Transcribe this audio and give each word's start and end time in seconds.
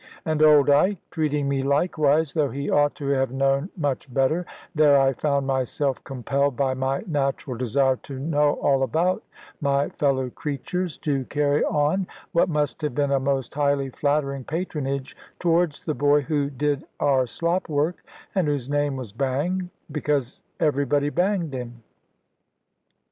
And 0.25 0.41
old 0.41 0.67
Ike 0.67 0.97
treating 1.11 1.47
me 1.47 1.61
likewise, 1.61 2.33
though 2.33 2.49
he 2.49 2.71
ought 2.71 2.95
to 2.95 3.09
have 3.09 3.31
known 3.31 3.69
much 3.77 4.11
better, 4.11 4.47
there 4.73 4.99
I 4.99 5.13
found 5.13 5.45
myself 5.45 6.03
compelled 6.03 6.55
by 6.57 6.73
my 6.73 7.03
natural 7.05 7.55
desire 7.55 7.97
to 7.97 8.17
know 8.17 8.53
all 8.63 8.81
about 8.81 9.21
my 9.61 9.89
fellow 9.89 10.31
creatures, 10.31 10.97
to 11.05 11.25
carry 11.25 11.63
on 11.65 12.07
what 12.31 12.49
must 12.49 12.81
have 12.81 12.95
been 12.95 13.11
a 13.11 13.19
most 13.19 13.53
highly 13.53 13.91
flattering 13.91 14.43
patronage 14.43 15.15
towards 15.37 15.81
the 15.81 15.93
boy 15.93 16.21
who 16.21 16.49
did 16.49 16.83
our 16.99 17.27
slop 17.27 17.69
work, 17.69 18.03
and 18.33 18.47
whose 18.47 18.71
name 18.71 18.95
was 18.95 19.11
"Bang," 19.11 19.69
because 19.91 20.41
everybody 20.59 21.11
banged 21.11 21.53
him. 21.53 21.83